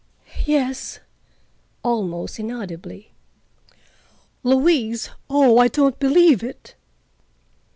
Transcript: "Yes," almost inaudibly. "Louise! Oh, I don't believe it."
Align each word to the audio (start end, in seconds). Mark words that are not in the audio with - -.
"Yes," 0.47 0.97
almost 1.83 2.39
inaudibly. 2.39 3.11
"Louise! 4.41 5.11
Oh, 5.29 5.59
I 5.59 5.67
don't 5.67 5.99
believe 5.99 6.41
it." 6.41 6.73